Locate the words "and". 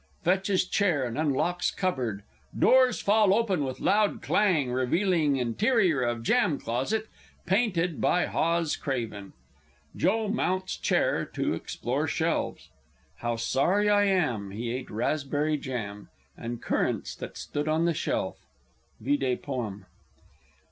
1.05-1.15, 16.35-16.63